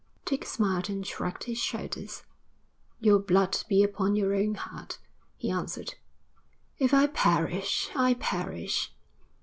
[0.25, 2.23] Dick smiled and shrugged his shoulders.
[2.99, 4.97] 'Your blood be upon your own head,'
[5.37, 5.93] he answered.
[6.79, 8.95] 'If I perish, I perish.'